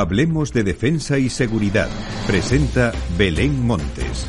[0.00, 1.88] Hablemos de defensa y seguridad.
[2.26, 4.28] Presenta Belén Montes.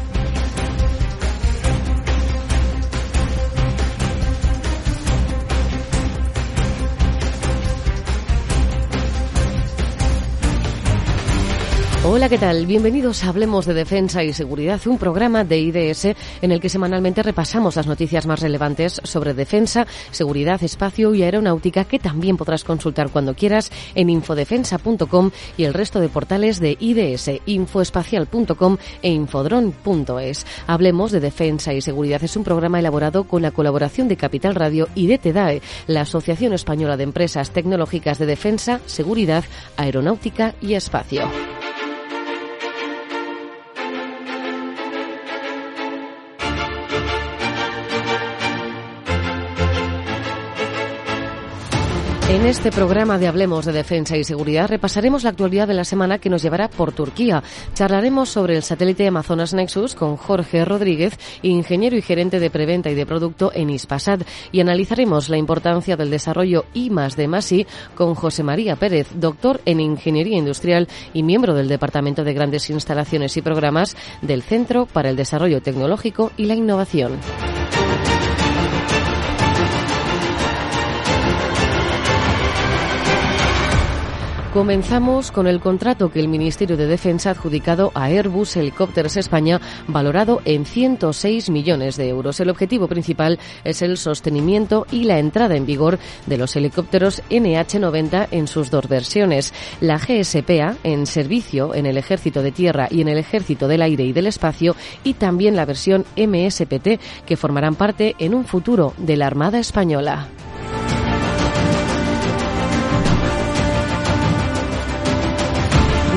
[12.08, 12.68] Hola, ¿qué tal?
[12.68, 17.24] Bienvenidos a Hablemos de Defensa y Seguridad, un programa de IDS en el que semanalmente
[17.24, 23.10] repasamos las noticias más relevantes sobre defensa, seguridad, espacio y aeronáutica que también podrás consultar
[23.10, 30.46] cuando quieras en infodefensa.com y el resto de portales de IDS, infoespacial.com e infodron.es.
[30.68, 34.90] Hablemos de Defensa y Seguridad es un programa elaborado con la colaboración de Capital Radio
[34.94, 39.44] y de TEDAE, la Asociación Española de Empresas Tecnológicas de Defensa, Seguridad,
[39.76, 41.28] Aeronáutica y Espacio.
[52.36, 56.20] En este programa de Hablemos de Defensa y Seguridad repasaremos la actualidad de la semana
[56.20, 57.42] que nos llevará por Turquía.
[57.74, 62.94] Charlaremos sobre el satélite Amazonas Nexus con Jorge Rodríguez, ingeniero y gerente de preventa y
[62.94, 68.16] de producto en Ispasat, y analizaremos la importancia del desarrollo I más de Masi con
[68.16, 73.42] José María Pérez, doctor en Ingeniería Industrial y miembro del Departamento de Grandes Instalaciones y
[73.42, 77.14] Programas del Centro para el Desarrollo Tecnológico y la Innovación.
[84.56, 89.60] Comenzamos con el contrato que el Ministerio de Defensa ha adjudicado a Airbus Helicópteros España,
[89.86, 92.40] valorado en 106 millones de euros.
[92.40, 98.30] El objetivo principal es el sostenimiento y la entrada en vigor de los helicópteros NH-90
[98.32, 99.54] en sus dos versiones.
[99.82, 104.06] La GSPA, en servicio en el Ejército de Tierra y en el Ejército del Aire
[104.06, 109.18] y del Espacio, y también la versión MSPT, que formarán parte en un futuro de
[109.18, 110.30] la Armada Española.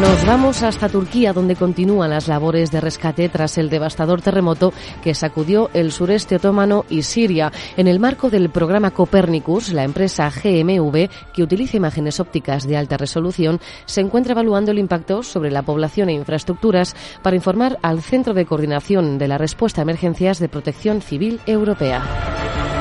[0.00, 4.72] Nos vamos hasta Turquía, donde continúan las labores de rescate tras el devastador terremoto
[5.02, 7.50] que sacudió el sureste otomano y Siria.
[7.76, 12.96] En el marco del programa Copernicus, la empresa GMV, que utiliza imágenes ópticas de alta
[12.96, 18.34] resolución, se encuentra evaluando el impacto sobre la población e infraestructuras para informar al Centro
[18.34, 22.77] de Coordinación de la Respuesta a Emergencias de Protección Civil Europea.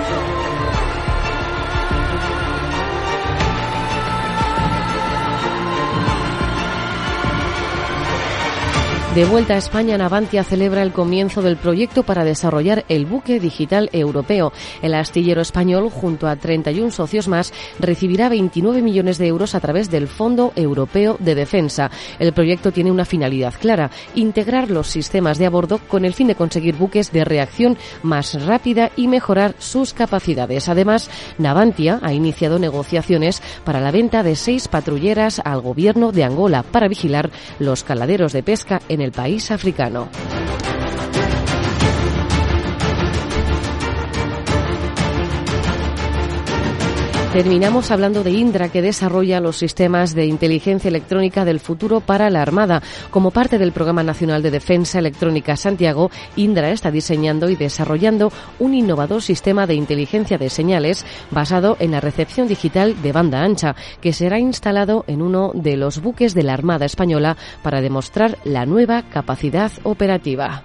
[9.17, 13.89] De vuelta a España, Navantia celebra el comienzo del proyecto para desarrollar el buque digital
[13.91, 14.53] europeo.
[14.83, 19.89] El astillero español, junto a 31 socios más, recibirá 29 millones de euros a través
[19.89, 21.89] del Fondo Europeo de Defensa.
[22.19, 26.27] El proyecto tiene una finalidad clara, integrar los sistemas de a bordo con el fin
[26.27, 30.69] de conseguir buques de reacción más rápida y mejorar sus capacidades.
[30.69, 36.61] Además, Navantia ha iniciado negociaciones para la venta de seis patrulleras al gobierno de Angola
[36.61, 40.09] para vigilar los caladeros de pesca en el el país africano.
[47.37, 52.41] Terminamos hablando de Indra, que desarrolla los sistemas de inteligencia electrónica del futuro para la
[52.41, 52.81] Armada.
[53.11, 58.73] Como parte del Programa Nacional de Defensa Electrónica Santiago, Indra está diseñando y desarrollando un
[58.73, 64.13] innovador sistema de inteligencia de señales basado en la recepción digital de banda ancha, que
[64.13, 69.03] será instalado en uno de los buques de la Armada Española para demostrar la nueva
[69.03, 70.63] capacidad operativa.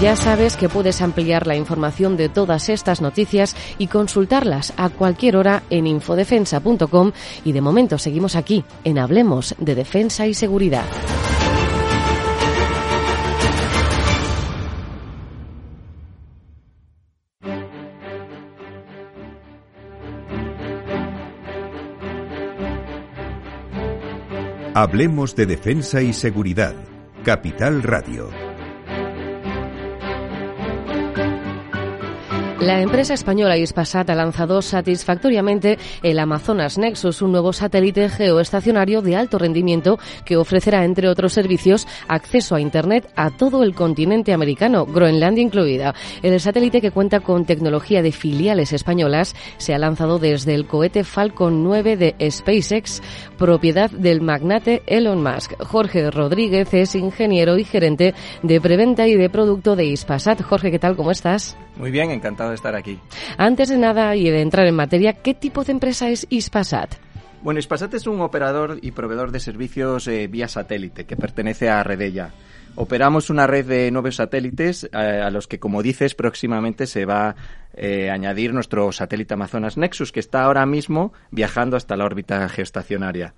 [0.00, 5.36] Ya sabes que puedes ampliar la información de todas estas noticias y consultarlas a cualquier
[5.36, 7.12] hora en infodefensa.com
[7.44, 10.84] y de momento seguimos aquí en Hablemos de Defensa y Seguridad.
[24.72, 26.74] Hablemos de Defensa y Seguridad.
[27.22, 28.49] Capital Radio.
[32.60, 39.16] La empresa española Ispasat ha lanzado satisfactoriamente el Amazonas Nexus, un nuevo satélite geoestacionario de
[39.16, 44.84] alto rendimiento que ofrecerá, entre otros servicios, acceso a Internet a todo el continente americano,
[44.84, 45.94] Groenlandia incluida.
[46.22, 51.02] El satélite, que cuenta con tecnología de filiales españolas, se ha lanzado desde el cohete
[51.02, 53.00] Falcon 9 de SpaceX,
[53.38, 55.54] propiedad del magnate Elon Musk.
[55.62, 60.42] Jorge Rodríguez es ingeniero y gerente de preventa y de producto de Ispasat.
[60.42, 60.94] Jorge, ¿qué tal?
[60.94, 61.56] ¿Cómo estás?
[61.80, 62.98] Muy bien, encantado de estar aquí.
[63.38, 66.94] Antes de nada y de entrar en materia, ¿qué tipo de empresa es Ispasat?
[67.42, 71.82] Bueno, Spasat es un operador y proveedor de servicios eh, vía satélite que pertenece a
[71.82, 72.32] Redella.
[72.76, 77.34] Operamos una red de nueve satélites eh, a los que, como dices, próximamente se va
[77.74, 83.34] eh, añadir nuestro satélite Amazonas Nexus, que está ahora mismo viajando hasta la órbita geoestacionaria.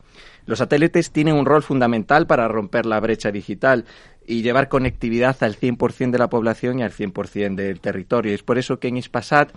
[0.46, 3.84] Los satélites tienen un rol fundamental para romper la brecha digital
[4.26, 8.34] y llevar conectividad al 100% de la población y al 100% del territorio.
[8.34, 9.52] Es por eso que en Ispasat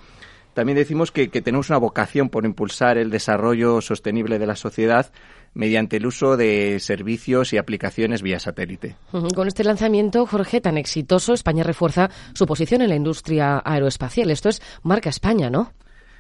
[0.55, 5.11] también decimos que, tenemos una vocación por impulsar el desarrollo sostenible de la sociedad
[5.53, 8.95] mediante el uso de servicios y aplicaciones vía satélite.
[9.11, 14.31] Con este lanzamiento, Jorge, tan exitoso, España refuerza su posición en la industria aeroespacial.
[14.31, 15.73] Esto es marca España, ¿no?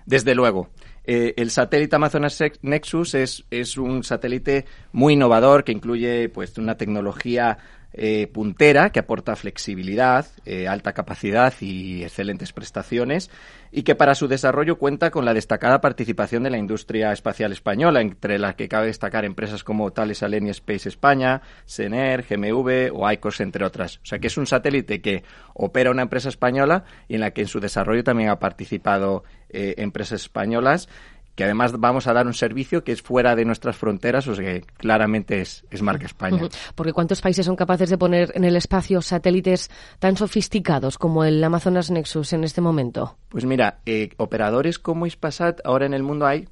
[0.05, 0.69] Desde luego.
[1.05, 6.75] Eh, el satélite Amazonas Nexus es, es un satélite muy innovador que incluye pues una
[6.75, 7.57] tecnología
[7.97, 13.31] eh, puntera que aporta flexibilidad, eh, alta capacidad y excelentes prestaciones
[13.71, 18.01] y que para su desarrollo cuenta con la destacada participación de la industria espacial española,
[18.01, 23.39] entre las que cabe destacar empresas como Thales Alenia Space España, Sener, GMV o ICOS,
[23.39, 23.97] entre otras.
[24.03, 27.41] O sea que es un satélite que opera una empresa española y en la que
[27.41, 30.89] en su desarrollo también ha participado eh, empresas españolas
[31.35, 34.45] que además vamos a dar un servicio que es fuera de nuestras fronteras, o sea
[34.45, 36.41] que claramente es, marca España.
[36.75, 41.43] Porque ¿cuántos países son capaces de poner en el espacio satélites tan sofisticados como el
[41.43, 43.17] Amazonas Nexus en este momento?
[43.29, 46.47] Pues mira, eh, operadores como Ispasat ahora en el mundo hay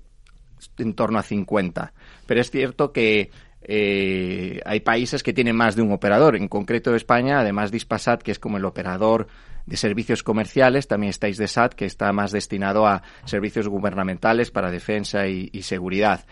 [0.78, 1.94] en torno a 50,
[2.26, 3.32] pero es cierto que
[3.66, 6.36] eh, hay países que tienen más de un operador.
[6.36, 9.28] En concreto España, además de Ispasat, que es como el operador
[9.66, 14.72] de servicios comerciales, también estáis de SAT, que está más destinado a servicios gubernamentales para
[14.72, 16.26] defensa y, seguridad.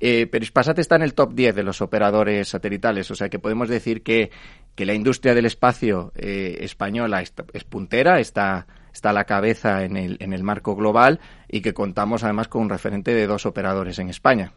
[0.00, 3.38] Eh, pero Ispasat está en el top 10 de los operadores satelitales, o sea que
[3.38, 4.30] podemos decir que,
[4.74, 9.98] que la industria del espacio eh, española es puntera, está, está a la cabeza en
[9.98, 13.98] el, en el marco global y que contamos además con un referente de dos operadores
[13.98, 14.54] en España.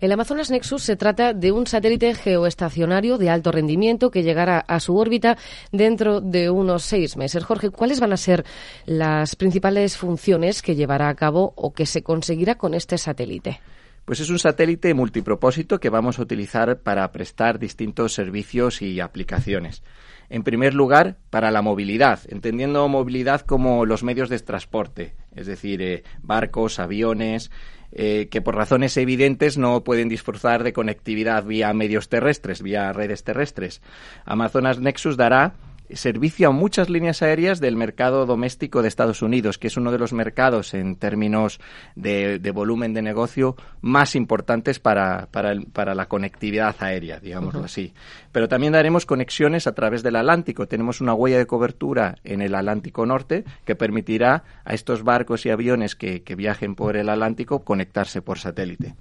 [0.00, 4.80] El Amazonas Nexus se trata de un satélite geoestacionario de alto rendimiento que llegará a
[4.80, 5.36] su órbita
[5.72, 7.44] dentro de unos seis meses.
[7.44, 8.44] Jorge, ¿cuáles van a ser
[8.86, 13.60] las principales funciones que llevará a cabo o que se conseguirá con este satélite?
[14.04, 19.82] Pues es un satélite multipropósito que vamos a utilizar para prestar distintos servicios y aplicaciones.
[20.28, 25.82] En primer lugar, para la movilidad, entendiendo movilidad como los medios de transporte, es decir,
[25.82, 27.50] eh, barcos, aviones,
[27.92, 33.24] eh, que por razones evidentes no pueden disfrutar de conectividad vía medios terrestres, vía redes
[33.24, 33.82] terrestres.
[34.24, 35.54] Amazonas Nexus dará
[35.94, 39.98] servicio a muchas líneas aéreas del mercado doméstico de Estados Unidos, que es uno de
[39.98, 41.60] los mercados en términos
[41.94, 47.92] de, volumen de negocio más importantes para, para, la conectividad aérea, digámoslo así.
[48.32, 50.66] Pero también daremos conexiones a través del Atlántico.
[50.66, 55.50] Tenemos una huella de cobertura en el Atlántico Norte que permitirá a estos barcos y
[55.50, 58.94] aviones que, viajen por el Atlántico conectarse por satélite.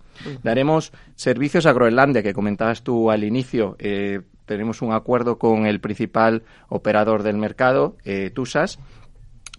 [0.44, 3.76] Daremos servicios a Groenlandia, que comentabas tú al inicio.
[3.80, 8.80] Eh, tenemos un acuerdo con el principal operador del mercado, eh, TUSAS,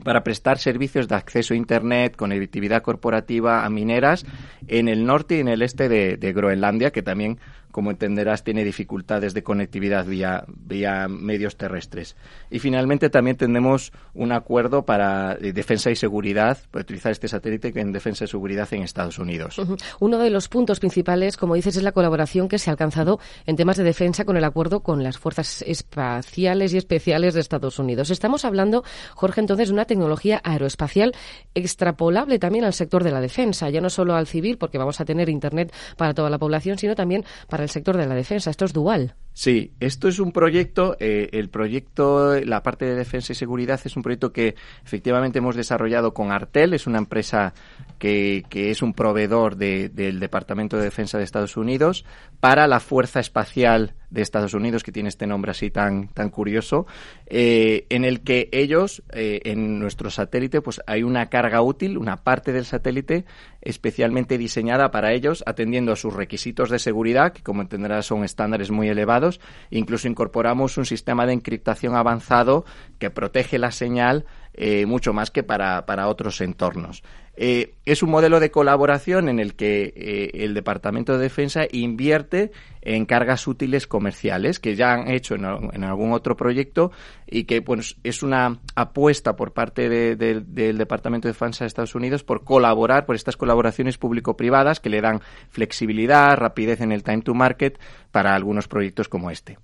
[0.02, 4.26] para prestar servicios de acceso a Internet, conectividad corporativa a mineras
[4.66, 7.38] en el norte y en el este de Groenlandia, que también
[7.70, 12.16] como entenderás, tiene dificultades de conectividad vía, vía medios terrestres.
[12.50, 17.72] Y finalmente también tenemos un acuerdo para eh, defensa y seguridad, para utilizar este satélite
[17.80, 19.60] en defensa y seguridad en Estados Unidos.
[20.00, 23.56] Uno de los puntos principales, como dices, es la colaboración que se ha alcanzado en
[23.56, 28.10] temas de defensa con el acuerdo con las fuerzas espaciales y especiales de Estados Unidos.
[28.10, 28.84] Estamos hablando,
[29.14, 31.14] Jorge, entonces, de una tecnología aeroespacial
[31.54, 35.04] extrapolable también al sector de la defensa, ya no solo al civil, porque vamos a
[35.04, 38.50] tener Internet para toda la población, sino también para el sector de la defensa.
[38.50, 39.14] Esto es dual.
[39.40, 43.96] Sí, esto es un proyecto, eh, el proyecto, la parte de defensa y seguridad es
[43.96, 44.54] un proyecto que
[44.84, 47.54] efectivamente hemos desarrollado con Artel, es una empresa
[47.98, 52.04] que, es un proveedor del Departamento de Defensa de Estados Unidos
[52.40, 56.86] para la Fuerza Espacial de Estados Unidos, que tiene este nombre así tan, tan curioso,
[57.26, 62.16] eh, en el que ellos, eh, en nuestro satélite, pues hay una carga útil, una
[62.16, 63.24] parte del satélite
[63.62, 68.70] especialmente diseñada para ellos, atendiendo a sus requisitos de seguridad, que como entenderás son estándares
[68.70, 69.29] muy elevados.
[69.70, 72.64] Incluso incorporamos un sistema de encriptación avanzado
[72.98, 77.02] que protege la señal eh, mucho más que para, para otros entornos.
[77.42, 82.52] Eh, es un modelo de colaboración en el que eh, el Departamento de Defensa invierte
[82.82, 86.92] en cargas útiles comerciales que ya han hecho en, algún otro proyecto
[87.26, 87.64] y que
[88.04, 93.16] es una apuesta por parte del Departamento de Defensa de Estados Unidos por colaborar, por
[93.16, 97.80] estas colaboraciones público-privadas que le dan flexibilidad, rapidez en el time to market
[98.10, 99.56] para algunos proyectos como este.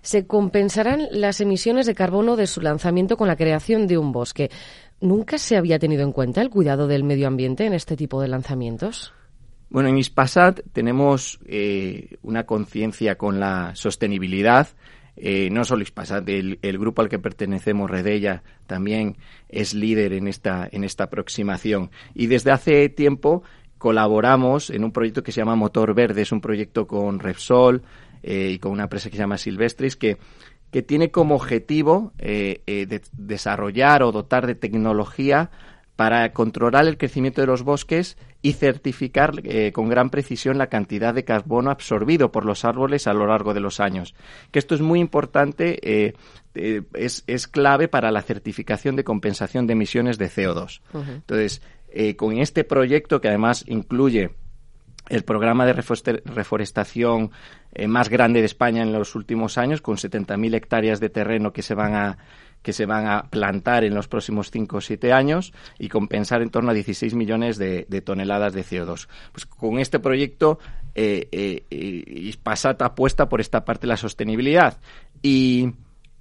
[0.00, 4.50] ¿Se compensarán las emisiones de carbono de su lanzamiento con la creación de un bosque?
[5.00, 8.28] ¿Nunca se había tenido en cuenta el cuidado del medio ambiente en este tipo de
[8.28, 9.12] lanzamientos?
[9.70, 14.68] Bueno, en Ispasat tenemos eh, una conciencia con la sostenibilidad.
[15.16, 19.16] Eh, no solo Ispasat, el, grupo al que pertenecemos, Redella, también
[19.48, 21.90] es líder en esta, en esta aproximación.
[22.14, 23.42] Y desde hace tiempo
[23.78, 26.22] colaboramos en un proyecto que se llama Motor Verde.
[26.22, 27.82] Es un proyecto con Repsol
[28.22, 30.18] eh, y con una empresa que se llama Silvestris que
[30.70, 35.50] que tiene como objetivo eh, eh, desarrollar o dotar de tecnología
[35.96, 41.12] para controlar el crecimiento de los bosques y certificar eh, con gran precisión la cantidad
[41.12, 44.14] de carbono absorbido por los árboles a lo largo de los años.
[44.50, 46.14] Que esto es muy importante,
[46.54, 50.80] es, es, clave para la certificación de compensación de emisiones de CO2.
[50.94, 51.60] Entonces,
[52.16, 54.30] con este proyecto, que además incluye
[55.10, 57.32] el programa de reforestación
[57.72, 61.62] eh, más grande de España en los últimos años, con 70.000 hectáreas de terreno que
[61.62, 62.18] se van a
[62.62, 66.50] que se van a plantar en los próximos 5 o 7 años y compensar en
[66.50, 69.08] torno a 16 millones de, toneladas de CO2.
[69.32, 70.58] Pues con este proyecto,
[70.94, 72.34] eh, eh,
[72.80, 74.78] apuesta por esta parte de la sostenibilidad.
[75.22, 75.72] Y,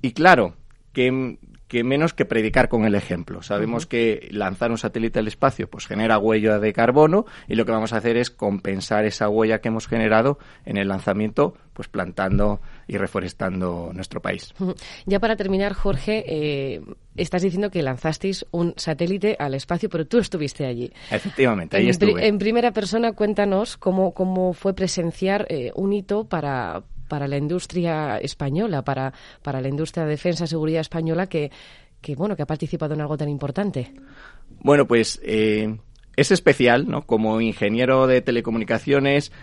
[0.02, 0.56] y claro,
[0.94, 1.38] que
[1.70, 3.44] que menos que predicar con el ejemplo.
[3.44, 7.72] Sabemos que lanzar un satélite al espacio pues genera huella de carbono y lo que
[7.72, 12.60] vamos a hacer es compensar esa huella que hemos generado en el lanzamiento pues plantando
[12.88, 14.54] y reforestando nuestro país.
[15.06, 16.82] Ya para terminar, Jorge, eh,
[17.16, 20.92] estás diciendo que lanzasteis un satélite al espacio, pero tú estuviste allí.
[21.12, 22.28] Efectivamente, ahí en, estuve.
[22.28, 28.20] En primera persona, cuéntanos cómo, cómo fue presenciar eh, un hito para, para la industria
[28.20, 29.14] española, para,
[29.44, 31.52] para la industria de defensa y seguridad española que,
[32.00, 33.92] que, bueno, que ha participado en algo tan importante.
[34.62, 35.78] Bueno, pues eh,
[36.16, 37.06] es especial, ¿no?
[37.06, 39.34] Como ingeniero de telecomunicaciones,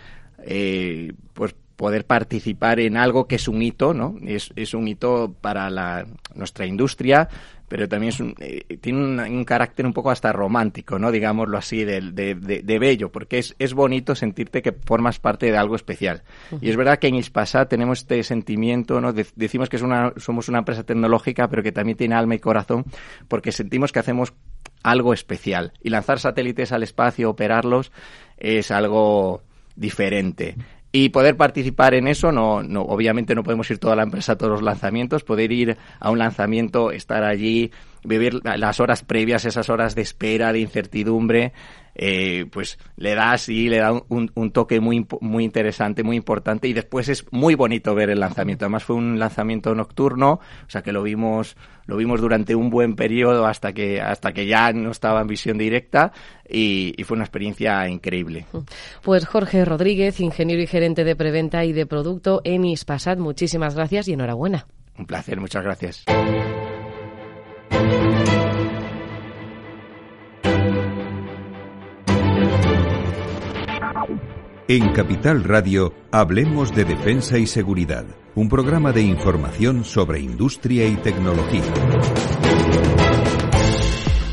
[0.43, 4.15] eh, pues poder participar en algo que es un hito, ¿no?
[4.25, 7.29] Es, es un hito para la, nuestra industria,
[7.67, 11.11] pero también es un, eh, tiene un, carácter un poco hasta romántico, ¿no?
[11.11, 15.57] Digámoslo así, de, de, de, bello, porque es, es, bonito sentirte que formas parte de
[15.57, 16.23] algo especial.
[16.61, 19.13] Y es verdad que en Ispasa tenemos este sentimiento, ¿no?
[19.13, 22.85] decimos que es una, somos una empresa tecnológica, pero que también tiene alma y corazón,
[23.27, 24.33] porque sentimos que hacemos
[24.81, 25.73] algo especial.
[25.83, 27.91] Y lanzar satélites al espacio, operarlos,
[28.37, 29.43] es algo
[29.75, 30.55] diferente
[30.99, 34.35] y poder participar en eso no, no obviamente no podemos ir toda la empresa a
[34.35, 37.71] todos los lanzamientos poder ir a un lanzamiento estar allí
[38.07, 41.53] vivir las horas previas esas horas de espera de incertidumbre
[41.99, 46.67] eh, pues le da así, le da un, un, toque muy, muy interesante, muy importante
[46.67, 48.65] y después es muy bonito ver el lanzamiento.
[48.65, 52.95] Además fue un lanzamiento nocturno, o sea que lo vimos, lo vimos durante un buen
[52.95, 56.11] periodo hasta que, hasta que ya no estaba en visión directa
[56.47, 58.45] y, y fue una experiencia increíble.
[59.01, 64.07] Pues Jorge Rodríguez, ingeniero y gerente de preventa y de producto en Ispasat, muchísimas gracias
[64.07, 64.67] y enhorabuena.
[64.99, 66.05] Un placer, muchas gracias.
[74.69, 80.97] En Capital Radio, hablemos de defensa y seguridad, un programa de información sobre industria y
[80.97, 81.63] tecnología.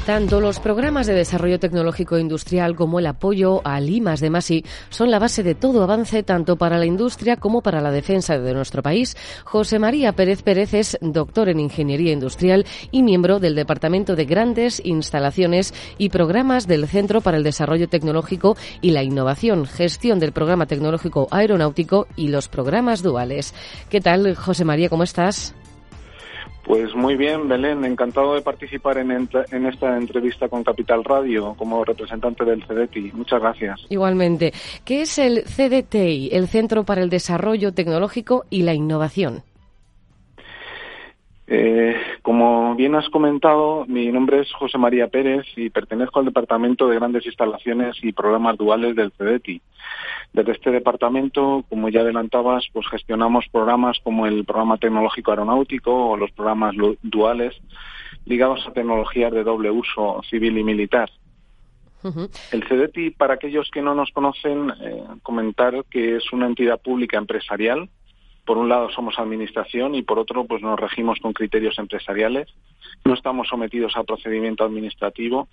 [0.07, 5.11] Tanto los programas de desarrollo tecnológico industrial como el apoyo a Limas de Masi son
[5.11, 8.83] la base de todo avance tanto para la industria como para la defensa de nuestro
[8.83, 9.17] país.
[9.45, 14.83] José María Pérez Pérez es doctor en Ingeniería Industrial y miembro del Departamento de Grandes
[14.85, 20.67] Instalaciones y Programas del Centro para el Desarrollo Tecnológico y la Innovación, gestión del Programa
[20.67, 23.55] Tecnológico Aeronáutico y los programas duales.
[23.89, 24.91] ¿Qué tal, José María?
[24.91, 25.55] ¿Cómo estás?
[26.65, 29.11] Pues muy bien, Belén, encantado de participar en,
[29.67, 33.13] esta entrevista con Capital Radio como representante del CDTI.
[33.13, 33.81] Muchas gracias.
[33.91, 34.53] Igualmente.
[34.85, 39.43] ¿Qué es el CDTI, el Centro para el Desarrollo Tecnológico y la Innovación?
[41.47, 46.89] Eh, como bien has comentado, mi nombre es José María Pérez y pertenezco al Departamento
[46.89, 49.61] de Grandes Instalaciones y Programas Duales del CDTI.
[50.33, 56.17] Desde este departamento, como ya adelantabas, pues gestionamos programas como el Programa Tecnológico Aeronáutico o
[56.17, 57.55] los programas duales
[58.25, 61.11] ligados a tecnologías de doble uso civil y militar.
[62.53, 67.17] El CDTI, para aquellos que no nos conocen, eh, comentar que es una entidad pública
[67.17, 67.89] empresarial
[68.45, 72.49] por un lado somos administración y por otro pues nos regimos con criterios empresariales.
[73.05, 75.49] No estamos sometidos a procedimiento administrativo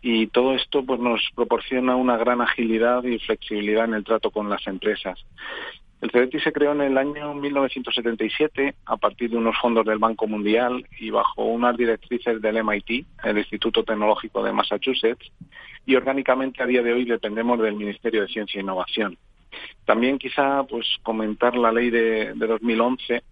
[0.00, 4.50] y todo esto pues nos proporciona una gran agilidad y flexibilidad en el trato con
[4.50, 5.24] las empresas.
[6.02, 10.26] El CDT se creó en el año 1977 a partir de unos fondos del Banco
[10.26, 15.30] Mundial y bajo unas directrices del MIT, el Instituto Tecnológico de Massachusetts,
[15.86, 19.16] y orgánicamente a día de hoy dependemos del Ministerio de Ciencia e Innovación.
[19.84, 23.22] También quizá pues comentar la ley de, de 2011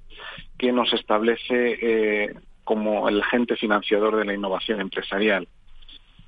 [0.58, 2.34] que nos establece eh,
[2.64, 5.48] como el agente financiador de la innovación empresarial.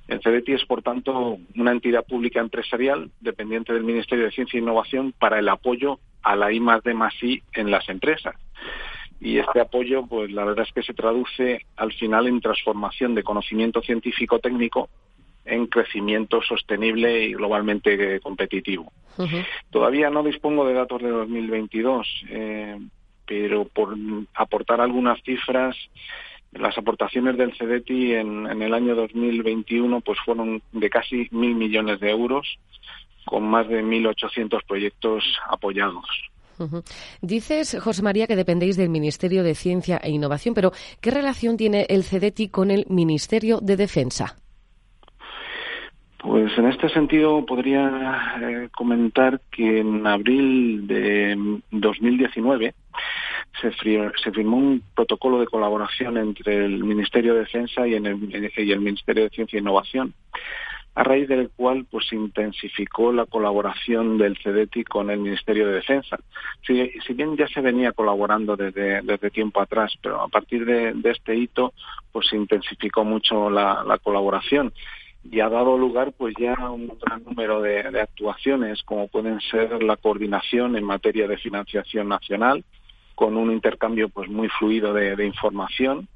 [0.07, 4.61] El CDTI es, por tanto, una entidad pública empresarial dependiente del Ministerio de Ciencia e
[4.61, 8.35] Innovación para el apoyo a la I D I en las empresas.
[9.21, 13.23] Y este apoyo, pues la verdad es que se traduce al final en transformación de
[13.23, 14.89] conocimiento científico técnico
[15.45, 18.91] en crecimiento sostenible y globalmente competitivo.
[19.69, 22.79] Todavía no dispongo de datos de 2022, eh,
[23.25, 23.95] pero por
[24.33, 25.75] aportar algunas cifras,
[26.51, 31.99] las aportaciones del CEDETI en, en, el año 2021 pues fueron de casi mil millones
[31.99, 32.57] de euros,
[33.25, 36.05] con más de 1.800 proyectos apoyados.
[37.21, 40.71] Dices, José María, que dependéis del Ministerio de Ciencia e Innovación, pero
[41.01, 44.37] ¿qué relación tiene el CEDETI con el Ministerio de Defensa?
[46.23, 52.73] Pues en este sentido podría eh, comentar que en abril de 2019
[53.59, 58.71] se, se, firmó un protocolo de colaboración entre el Ministerio de Defensa y, el, y
[58.71, 60.13] el Ministerio de Ciencia e Innovación
[60.95, 66.17] a raíz del cual pues intensificó la colaboración del CEDETI con el Ministerio de Defensa.
[66.65, 66.73] Si,
[67.13, 71.73] bien ya se venía colaborando desde, tiempo atrás, pero a partir de, este hito
[72.11, 74.71] pues se intensificó mucho la, colaboración
[75.23, 79.81] y ha dado lugar pues ya a un gran número de, actuaciones como pueden ser
[79.83, 82.63] la coordinación en materia de financiación nacional
[83.15, 86.07] con un intercambio pues muy fluido de, de información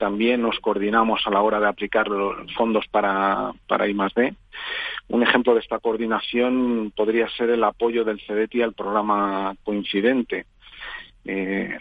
[0.00, 4.34] también nos coordinamos a la hora de aplicar los fondos para, para I+D.
[5.08, 10.46] Un ejemplo de esta coordinación podría ser el apoyo del CEDETI al programa Coincidente.
[11.26, 11.78] Eh,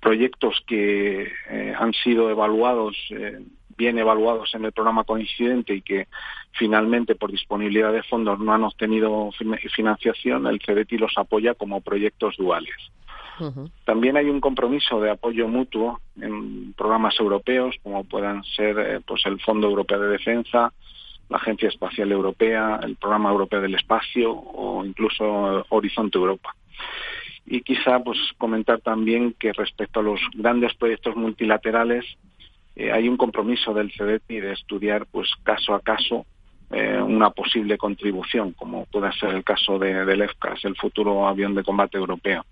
[0.00, 3.44] proyectos que eh, han sido evaluados, eh,
[3.78, 6.08] bien evaluados en el programa Coincidente y que
[6.52, 9.30] finalmente por disponibilidad de fondos no han obtenido
[9.74, 12.74] financiación, el CEDETI los apoya como proyectos duales.
[13.84, 19.24] También hay un compromiso de apoyo mutuo en programas europeos, como puedan ser eh, pues
[19.26, 20.72] el Fondo Europeo de Defensa,
[21.28, 26.56] la Agencia Espacial Europea, el Programa Europeo del Espacio o incluso Horizonte Europa.
[27.46, 32.04] Y quizá pues comentar también que respecto a los grandes proyectos multilaterales
[32.78, 36.24] eh, hay un compromiso del CDT de estudiar pues caso a caso
[36.70, 41.54] eh, una posible contribución, como puede ser el caso de, del EFCAS, el futuro avión
[41.54, 42.44] de combate europeo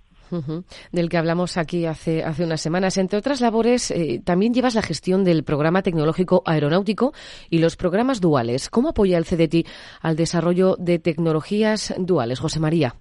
[0.92, 2.98] del que hablamos aquí hace, hace unas semanas.
[2.98, 7.12] Entre otras labores, eh, también llevas la gestión del programa tecnológico aeronáutico
[7.50, 8.68] y los programas duales.
[8.68, 9.66] ¿Cómo apoya el CDT
[10.00, 12.96] al desarrollo de tecnologías duales, José María?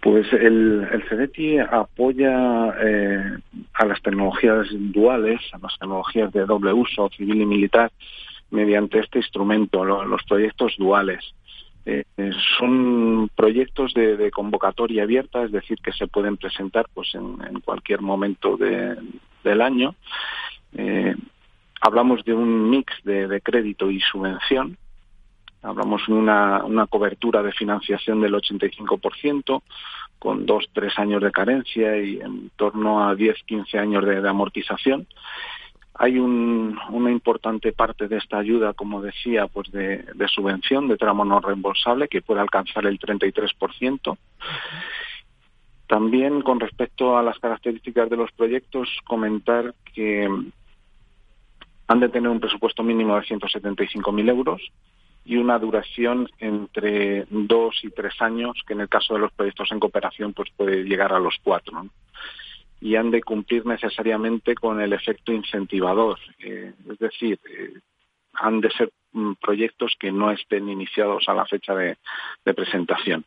[0.00, 3.38] Pues el, el apoya eh,
[3.74, 7.92] a las tecnologías duales, a las tecnologías de doble uso, civil y militar,
[8.50, 11.34] mediante este instrumento, los proyectos duales.
[11.86, 12.04] Eh,
[12.58, 18.56] son proyectos de, convocatoria abierta, es decir, que se pueden presentar pues en, cualquier momento
[18.56, 19.94] del año.
[20.76, 21.14] Eh,
[21.80, 24.78] hablamos de un mix de, crédito y subvención.
[25.64, 29.62] Hablamos de una, cobertura de financiación del 85%,
[30.18, 35.06] con dos, tres años de carencia y en torno a 10, 15 años de amortización
[35.96, 41.38] hay una importante parte de esta ayuda, como decía, pues de, subvención de tramo no
[41.38, 44.18] reembolsable que puede alcanzar el 33%.
[45.86, 50.28] También con respecto a las características de los proyectos, comentar que
[51.86, 54.62] han de tener un presupuesto mínimo de 175.000 euros
[55.24, 59.70] y una duración entre dos y tres años, que en el caso de los proyectos
[59.72, 61.86] en cooperación pues puede llegar a los cuatro
[62.80, 66.18] y han de cumplir necesariamente con el efecto incentivador.
[66.38, 67.72] Eh, es decir, eh,
[68.34, 71.96] han de ser mm, proyectos que no estén iniciados a la fecha de
[72.54, 73.24] presentación.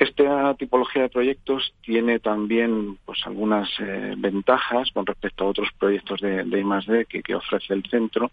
[0.00, 6.22] Esta tipología de proyectos tiene también pues algunas eh, ventajas con respecto a otros proyectos
[6.22, 8.30] de, de I+D que, ofrece el centro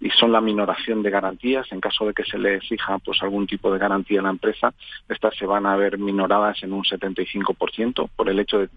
[0.00, 1.70] y son la minoración de garantías.
[1.70, 4.74] En caso de que se le exija pues algún tipo de garantía a la empresa
[5.08, 8.68] estas se van a ver minoradas en un 75% por el hecho eh,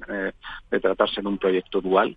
[0.70, 2.16] de tratarse de un proyecto dual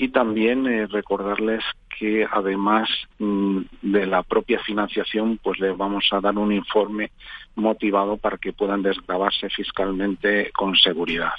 [0.00, 1.62] y también eh, recordarles
[1.98, 7.10] que además mm, de la propia financiación, pues les vamos a dar un informe
[7.54, 11.32] motivado para que puedan desgravarse fiscalmente con seguridad.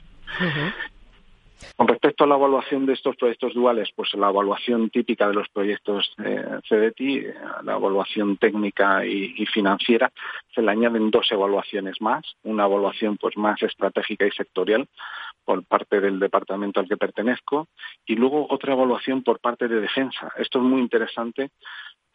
[1.76, 5.50] Con respecto a la evaluación de estos proyectos duales, pues la evaluación típica de los
[5.50, 10.12] proyectos eh, CDT, la evaluación técnica y, financiera,
[10.54, 14.88] se le añaden dos evaluaciones más, una evaluación pues más estratégica y sectorial
[15.52, 17.68] por parte del departamento al que pertenezco
[18.06, 20.32] y luego otra evaluación por parte de defensa.
[20.38, 21.50] Esto es muy interesante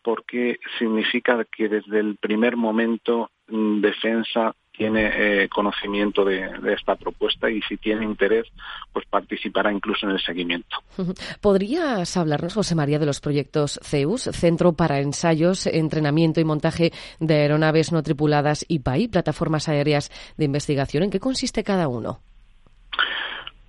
[0.03, 5.11] porque significa que desde el primer momento mm, defensa tiene
[5.43, 8.47] eh, conocimiento de, esta propuesta y si tiene interés,
[8.91, 10.79] pues participará incluso en el seguimiento.
[11.43, 17.35] ¿Podrías hablarnos, José María, de los proyectos CEUS, Centro para Ensayos, Entrenamiento y Montaje de
[17.35, 21.03] Aeronaves No Tripuladas IPAI, Plataformas Aéreas de Investigación?
[21.03, 22.23] ¿En qué consiste cada uno?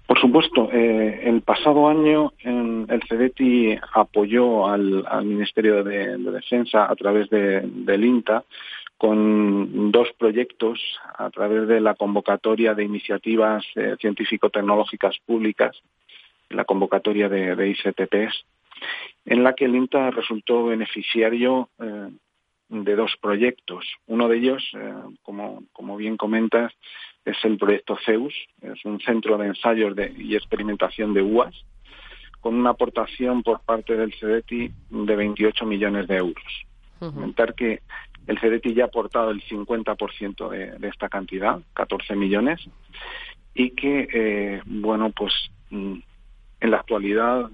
[0.08, 7.30] Por supuesto, eh, el pasado año el CEDETI apoyó al, Ministerio de, Defensa a través
[7.30, 8.46] del INTA
[8.98, 10.80] con dos proyectos
[11.18, 15.76] a través de la convocatoria de iniciativas eh, científico-tecnológicas públicas,
[16.50, 18.46] la convocatoria de, ICTPs,
[19.26, 22.10] en la que el INTA resultó beneficiario eh,
[22.70, 23.86] de dos proyectos.
[24.08, 24.72] Uno de ellos,
[25.24, 26.74] como, como, bien comentas,
[27.28, 31.54] es el proyecto CEUS, es un centro de ensayos y experimentación de UAS,
[32.40, 36.66] con una aportación por parte del CEDETI de 28 millones de euros.
[37.00, 37.82] Comentar que
[38.28, 42.62] el CDT ya ha aportado el 50% de, de esta cantidad, 14 millones,
[43.54, 45.34] y que, eh, bueno, pues
[45.70, 45.96] mm,
[46.62, 47.50] en la actualidad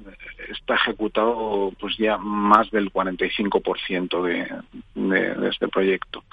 [0.50, 4.48] está ejecutado pues ya más del 45% de,
[4.96, 6.24] de, de este proyecto.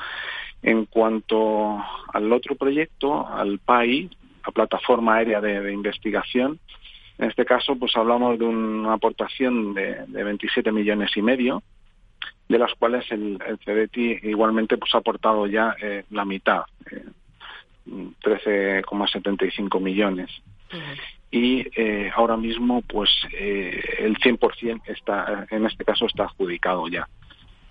[0.62, 4.10] En cuanto al otro proyecto, al PAI,
[4.44, 6.58] la Plataforma Aérea de, Investigación,
[7.18, 11.62] en este caso pues hablamos de una aportación de, de 27 millones y medio,
[12.50, 13.90] de las cuales el, el
[14.24, 16.62] igualmente pues ha aportado ya eh, la mitad,
[17.86, 20.30] 13,75 eh, millones.
[21.30, 27.08] Y eh, ahora mismo, pues el 100% está, en este caso, está adjudicado ya.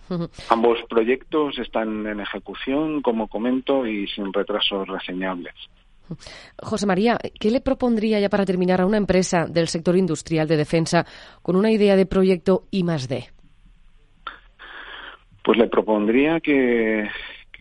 [0.49, 5.53] Ambos proyectos están en ejecución, como comento, y sin retrasos reseñables.
[6.57, 10.57] José María, ¿qué le propondría ya para terminar a una empresa del sector industrial de
[10.57, 11.05] defensa
[11.41, 13.25] con una idea de proyecto I más D?
[15.43, 17.07] Pues le propondría que,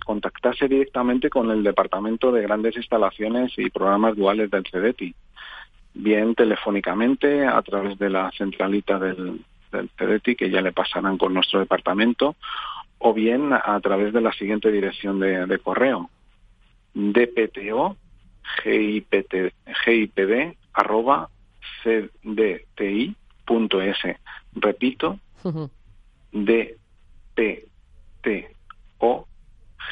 [0.04, 5.14] contactase directamente con el Departamento de Grandes Instalaciones y Programas Duales del CEDETI,
[5.94, 11.34] bien telefónicamente a través de la centralita del, del CEDETI, que ya le pasarán con
[11.34, 12.36] nuestro departamento,
[12.98, 16.10] o bien a través de la siguiente dirección de, correo,
[16.94, 17.96] dpto
[18.64, 21.28] gipd arroba
[21.82, 22.76] cdti.es.
[24.54, 25.18] Repito,
[26.32, 27.68] dp
[28.22, 28.48] T
[28.98, 29.26] O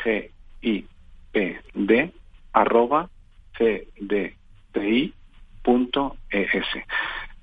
[0.02, 0.30] G
[0.62, 0.84] I
[1.32, 2.12] P D
[2.52, 3.08] arroba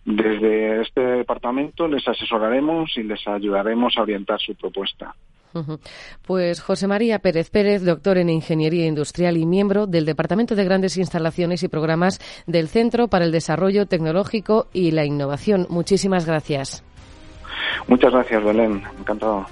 [0.05, 5.15] Desde este departamento les asesoraremos y les ayudaremos a orientar su propuesta.
[6.25, 10.97] Pues José María Pérez Pérez, doctor en Ingeniería Industrial y miembro del Departamento de Grandes
[10.97, 15.67] Instalaciones y Programas del Centro para el Desarrollo Tecnológico y la Innovación.
[15.69, 16.83] Muchísimas gracias.
[17.87, 18.81] Muchas gracias, Belén.
[18.99, 19.45] Encantado.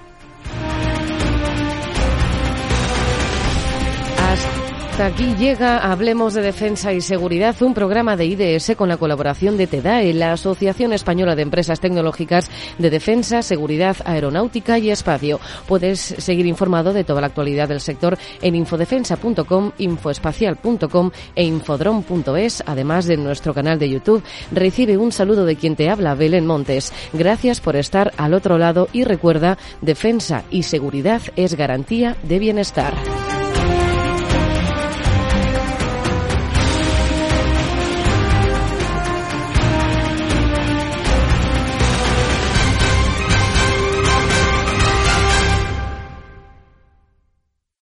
[4.99, 9.67] Aquí llega Hablemos de Defensa y Seguridad, un programa de IDS con la colaboración de
[9.67, 15.39] TEDAE, la Asociación Española de Empresas Tecnológicas de Defensa, Seguridad Aeronáutica y Espacio.
[15.67, 23.05] Puedes seguir informado de toda la actualidad del sector en infodefensa.com, infoespacial.com e infodrom.es, además
[23.05, 24.23] de nuestro canal de YouTube.
[24.51, 26.93] Recibe un saludo de quien te habla, Belén Montes.
[27.13, 32.93] Gracias por estar al otro lado y recuerda, defensa y seguridad es garantía de bienestar.